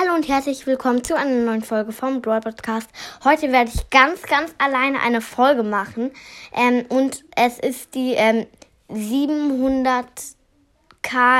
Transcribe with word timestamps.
Hallo 0.00 0.14
und 0.14 0.28
herzlich 0.28 0.66
willkommen 0.66 1.04
zu 1.04 1.14
einer 1.14 1.44
neuen 1.44 1.62
Folge 1.62 1.92
vom 1.92 2.22
Brawl 2.22 2.40
Podcast. 2.40 2.88
Heute 3.22 3.52
werde 3.52 3.70
ich 3.74 3.90
ganz, 3.90 4.22
ganz 4.22 4.54
alleine 4.56 4.98
eine 5.00 5.20
Folge 5.20 5.62
machen. 5.62 6.10
Ähm, 6.54 6.86
und 6.88 7.22
es 7.36 7.58
ist 7.58 7.94
die 7.94 8.14
ähm, 8.14 8.46
700k 8.88 10.14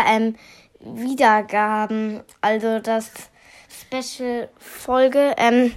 ähm, 0.09 0.35
Wiedergaben. 0.81 2.21
Also 2.43 2.81
das 2.81 3.11
Special-Folge. 3.71 5.37
Ähm, 5.39 5.73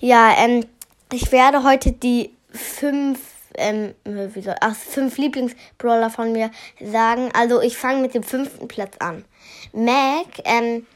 ja, 0.00 0.34
ähm, 0.36 0.66
ich 1.12 1.32
werde 1.32 1.62
heute 1.62 1.92
die 1.92 2.34
fünf 2.50 3.20
ähm, 3.54 3.94
wie 4.04 4.42
soll, 4.42 4.56
ach, 4.60 4.76
fünf 4.76 5.16
Lieblingsbrawler 5.16 6.10
von 6.10 6.32
mir 6.32 6.50
sagen. 6.82 7.30
Also 7.32 7.62
ich 7.62 7.78
fange 7.78 8.02
mit 8.02 8.12
dem 8.14 8.22
fünften 8.22 8.68
Platz 8.68 8.96
an. 8.98 9.24
Mac, 9.72 10.26
ähm, 10.44 10.86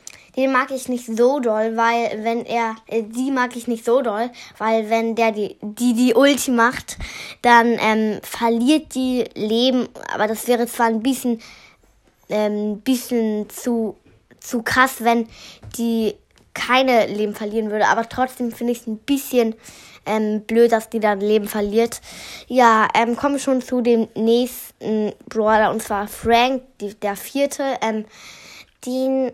den 0.41 0.52
mag 0.52 0.70
ich 0.70 0.88
nicht 0.88 1.04
so 1.04 1.38
doll, 1.38 1.77
weil 1.77 2.25
wenn 2.25 2.46
er, 2.46 2.75
äh, 2.86 3.02
die 3.02 3.30
mag 3.30 3.56
ich 3.56 3.69
nicht 3.69 3.84
so 3.84 4.01
doll, 4.01 4.30
weil 4.56 4.88
wenn 4.88 5.15
der 5.15 5.32
die, 5.32 5.56
die, 5.60 5.92
die 5.92 6.15
Ulti 6.15 6.51
macht, 6.51 6.96
dann 7.42 7.77
ähm, 7.78 8.20
verliert 8.23 8.95
die 8.95 9.24
Leben, 9.34 9.87
aber 10.12 10.27
das 10.27 10.48
wäre 10.48 10.66
zwar 10.66 10.87
ein 10.87 11.02
bisschen, 11.02 11.42
ähm, 12.30 12.80
bisschen 12.80 13.51
zu, 13.51 13.96
zu 14.41 14.62
krass, 14.62 14.96
wenn 15.01 15.29
die 15.77 16.15
keine 16.54 17.07
Leben 17.07 17.34
verlieren 17.34 17.70
würde, 17.70 17.88
aber 17.88 18.09
trotzdem 18.09 18.51
finde 18.51 18.73
ich 18.73 18.80
es 18.80 18.87
ein 18.87 18.96
bisschen 18.96 19.54
ähm, 20.07 20.41
blöd, 20.46 20.73
dass 20.73 20.88
die 20.88 21.01
dann 21.01 21.20
Leben 21.20 21.48
verliert. 21.48 22.01
Ja, 22.48 22.88
ähm, 22.95 23.15
kommen 23.15 23.34
wir 23.34 23.41
schon 23.41 23.60
zu 23.60 23.82
dem 23.82 24.09
nächsten 24.15 25.12
Brawler 25.29 25.70
und 25.70 25.82
zwar 25.82 26.09
Frank, 26.09 26.62
die, 26.80 26.95
der 26.95 27.16
vierte. 27.16 27.77
Ähm, 27.82 28.07
den 28.87 29.32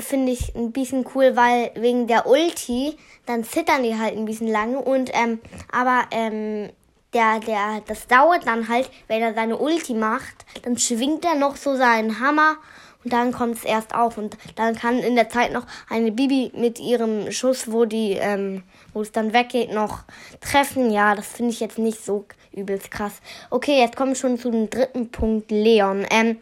finde 0.00 0.32
ich 0.32 0.54
ein 0.54 0.72
bisschen 0.72 1.04
cool, 1.14 1.36
weil 1.36 1.70
wegen 1.74 2.06
der 2.06 2.26
Ulti, 2.26 2.96
dann 3.26 3.44
zittern 3.44 3.82
die 3.82 3.98
halt 3.98 4.16
ein 4.16 4.24
bisschen 4.24 4.48
lange 4.48 4.78
und 4.78 5.10
ähm, 5.12 5.40
aber 5.70 6.04
ähm, 6.10 6.70
der, 7.12 7.40
der, 7.40 7.82
das 7.86 8.06
dauert 8.06 8.46
dann 8.46 8.68
halt, 8.68 8.90
wenn 9.06 9.22
er 9.22 9.34
seine 9.34 9.56
Ulti 9.56 9.94
macht, 9.94 10.44
dann 10.62 10.78
schwingt 10.78 11.24
er 11.24 11.34
noch 11.34 11.56
so 11.56 11.76
seinen 11.76 12.20
Hammer 12.20 12.56
und 13.04 13.12
dann 13.12 13.32
kommt 13.32 13.56
es 13.56 13.64
erst 13.64 13.94
auf 13.94 14.18
und 14.18 14.36
dann 14.56 14.74
kann 14.74 14.98
in 14.98 15.14
der 15.14 15.28
Zeit 15.28 15.52
noch 15.52 15.66
eine 15.88 16.12
Bibi 16.12 16.52
mit 16.54 16.80
ihrem 16.80 17.30
Schuss, 17.30 17.70
wo 17.70 17.84
die, 17.84 18.12
ähm, 18.12 18.64
wo 18.92 19.02
es 19.02 19.12
dann 19.12 19.32
weggeht, 19.32 19.72
noch 19.72 20.00
treffen. 20.40 20.90
Ja, 20.90 21.14
das 21.14 21.26
finde 21.26 21.52
ich 21.52 21.60
jetzt 21.60 21.78
nicht 21.78 22.04
so 22.04 22.26
übelst 22.52 22.90
krass. 22.90 23.20
Okay, 23.50 23.78
jetzt 23.78 23.96
kommen 23.96 24.12
wir 24.12 24.16
schon 24.16 24.38
zu 24.38 24.50
dem 24.50 24.68
dritten 24.68 25.10
Punkt, 25.10 25.50
Leon. 25.50 26.06
Ähm, 26.10 26.38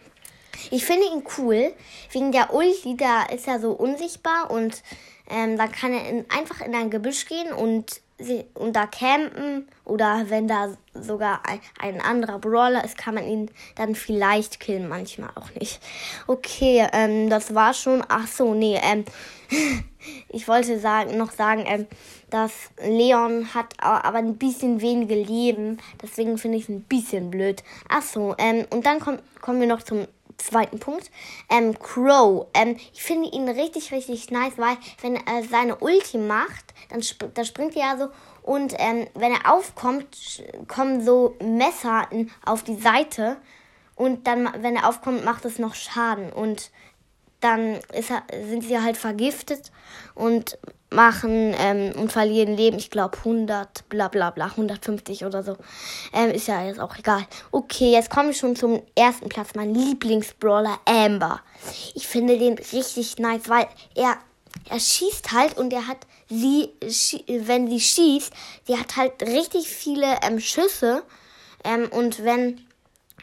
ich 0.70 0.84
finde 0.84 1.06
ihn 1.06 1.22
cool, 1.38 1.72
wegen 2.12 2.32
der 2.32 2.52
Ulti, 2.54 2.96
da 2.96 3.24
ist 3.24 3.48
er 3.48 3.60
so 3.60 3.72
unsichtbar 3.72 4.50
und 4.50 4.82
ähm, 5.28 5.56
da 5.56 5.66
kann 5.66 5.92
er 5.92 6.08
in, 6.08 6.24
einfach 6.30 6.60
in 6.60 6.74
ein 6.74 6.90
Gebüsch 6.90 7.26
gehen 7.26 7.52
und, 7.52 8.00
und 8.54 8.74
da 8.74 8.86
campen 8.86 9.68
oder 9.84 10.26
wenn 10.28 10.48
da 10.48 10.76
sogar 10.94 11.42
ein, 11.46 11.60
ein, 11.78 12.00
anderer 12.00 12.38
Brawler 12.38 12.84
ist, 12.84 12.96
kann 12.96 13.14
man 13.14 13.26
ihn 13.26 13.50
dann 13.74 13.94
vielleicht 13.94 14.60
killen, 14.60 14.88
manchmal 14.88 15.30
auch 15.34 15.50
nicht. 15.58 15.80
Okay, 16.26 16.86
ähm, 16.92 17.28
das 17.28 17.54
war 17.54 17.74
schon. 17.74 18.02
Ach 18.08 18.26
so, 18.26 18.54
nee, 18.54 18.80
ähm, 18.82 19.04
ich 20.28 20.48
wollte 20.48 20.78
sagen, 20.78 21.16
noch 21.16 21.32
sagen, 21.32 21.64
ähm, 21.66 21.86
dass 22.30 22.52
Leon 22.82 23.54
hat 23.54 23.74
aber 23.78 24.18
ein 24.18 24.36
bisschen 24.36 24.80
wenige 24.80 25.14
Leben, 25.14 25.78
deswegen 26.02 26.38
finde 26.38 26.58
ich 26.58 26.64
es 26.64 26.68
ein 26.68 26.82
bisschen 26.82 27.30
blöd. 27.30 27.62
Ach 27.88 28.02
so, 28.02 28.34
ähm, 28.38 28.64
und 28.70 28.86
dann 28.86 29.00
komm, 29.00 29.18
kommen 29.40 29.60
wir 29.60 29.68
noch 29.68 29.82
zum 29.82 30.06
zweiten 30.38 30.78
Punkt. 30.78 31.10
Ähm, 31.50 31.78
Crow. 31.78 32.46
Ähm, 32.54 32.76
ich 32.92 33.02
finde 33.02 33.30
ihn 33.30 33.48
richtig, 33.48 33.92
richtig 33.92 34.30
nice, 34.30 34.54
weil 34.56 34.76
wenn 35.02 35.16
er 35.16 35.44
seine 35.44 35.76
Ulti 35.76 36.18
macht, 36.18 36.74
dann 36.90 37.00
sp 37.02 37.28
da 37.34 37.44
springt 37.44 37.76
er 37.76 37.82
ja 37.82 37.96
so 37.98 38.08
und 38.42 38.74
ähm, 38.78 39.08
wenn 39.14 39.32
er 39.32 39.52
aufkommt, 39.52 40.42
kommen 40.68 41.04
so 41.04 41.34
Messer 41.42 42.06
in, 42.10 42.30
auf 42.44 42.62
die 42.62 42.76
Seite 42.76 43.38
und 43.96 44.26
dann, 44.26 44.48
wenn 44.62 44.76
er 44.76 44.88
aufkommt, 44.88 45.24
macht 45.24 45.44
es 45.44 45.58
noch 45.58 45.74
Schaden 45.74 46.32
und 46.32 46.70
dann 47.40 47.80
ist 47.92 48.10
er, 48.10 48.22
sind 48.48 48.62
sie 48.62 48.80
halt 48.80 48.96
vergiftet 48.96 49.72
und 50.14 50.58
machen 50.96 51.54
ähm, 51.56 51.92
und 51.96 52.10
verlieren 52.10 52.56
Leben. 52.56 52.78
Ich 52.78 52.90
glaube 52.90 53.16
100, 53.18 53.88
bla 53.88 54.08
bla 54.08 54.30
bla, 54.30 54.46
150 54.46 55.24
oder 55.24 55.44
so. 55.44 55.56
Ähm, 56.12 56.32
ist 56.32 56.48
ja 56.48 56.66
jetzt 56.66 56.80
auch 56.80 56.96
egal. 56.96 57.24
Okay, 57.52 57.92
jetzt 57.92 58.10
komme 58.10 58.30
ich 58.30 58.38
schon 58.38 58.56
zum 58.56 58.82
ersten 58.96 59.28
Platz. 59.28 59.50
Mein 59.54 59.72
Lieblingsbrawler 59.74 60.80
Amber. 60.86 61.40
Ich 61.94 62.08
finde 62.08 62.38
den 62.38 62.54
richtig 62.54 63.18
nice, 63.18 63.48
weil 63.48 63.68
er, 63.94 64.16
er 64.68 64.80
schießt 64.80 65.30
halt 65.30 65.56
und 65.56 65.72
er 65.72 65.86
hat 65.86 65.98
sie, 66.28 66.70
wenn 67.28 67.68
sie 67.68 67.80
schießt, 67.80 68.32
die 68.66 68.76
hat 68.76 68.96
halt 68.96 69.22
richtig 69.22 69.68
viele 69.68 70.18
ähm, 70.22 70.40
Schüsse. 70.40 71.04
Ähm, 71.62 71.88
und 71.92 72.24
wenn, 72.24 72.66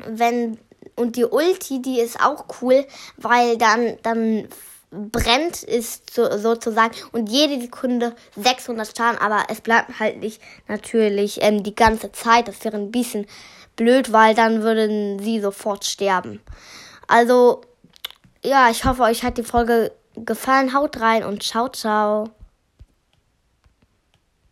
wenn, 0.07 0.59
und 0.95 1.15
die 1.15 1.25
Ulti, 1.25 1.81
die 1.81 1.99
ist 1.99 2.21
auch 2.21 2.45
cool, 2.61 2.85
weil 3.17 3.57
dann, 3.57 3.97
dann 4.03 4.47
brennt 4.93 5.63
ist 5.63 6.13
so, 6.13 6.37
sozusagen 6.37 6.93
und 7.11 7.29
jede 7.29 7.59
Sekunde 7.59 8.15
600 8.35 8.95
Schaden, 8.95 9.19
aber 9.19 9.45
es 9.49 9.61
bleibt 9.61 9.99
halt 9.99 10.19
nicht 10.19 10.41
natürlich 10.67 11.41
ähm, 11.41 11.63
die 11.63 11.75
ganze 11.75 12.11
Zeit. 12.11 12.47
Das 12.47 12.63
wäre 12.63 12.77
ein 12.77 12.91
bisschen 12.91 13.25
blöd, 13.75 14.11
weil 14.11 14.35
dann 14.35 14.61
würden 14.61 15.19
sie 15.19 15.39
sofort 15.39 15.85
sterben. 15.85 16.41
Also 17.07 17.61
ja, 18.43 18.69
ich 18.69 18.85
hoffe, 18.85 19.03
euch 19.03 19.23
hat 19.23 19.37
die 19.37 19.43
Folge 19.43 19.91
gefallen. 20.15 20.73
Haut 20.73 20.99
rein 20.99 21.23
und 21.23 21.43
ciao, 21.43 21.69
ciao. 21.69 22.29